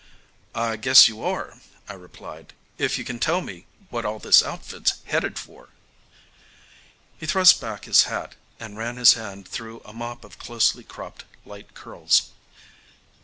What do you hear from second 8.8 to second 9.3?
his